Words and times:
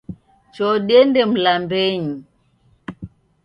Choo 0.53 0.75
dende 0.89 1.21
mlambenyi. 1.31 2.15